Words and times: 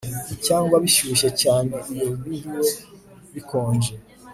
cyangwa 0.45 0.75
bishyushye 0.83 1.29
cyane 1.41 1.73
Iyo 1.93 2.07
biriwe 2.21 2.67
bikonje 3.33 3.93